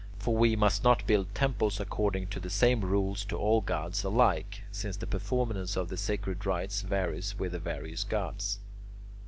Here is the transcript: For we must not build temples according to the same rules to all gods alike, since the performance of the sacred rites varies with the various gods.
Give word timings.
For 0.17 0.35
we 0.35 0.55
must 0.55 0.83
not 0.83 1.05
build 1.05 1.35
temples 1.35 1.79
according 1.79 2.29
to 2.29 2.39
the 2.39 2.49
same 2.49 2.81
rules 2.81 3.23
to 3.25 3.37
all 3.37 3.61
gods 3.61 4.03
alike, 4.03 4.63
since 4.71 4.97
the 4.97 5.05
performance 5.05 5.77
of 5.77 5.89
the 5.89 5.95
sacred 5.95 6.43
rites 6.43 6.81
varies 6.81 7.37
with 7.37 7.51
the 7.51 7.59
various 7.59 8.03
gods. 8.03 8.57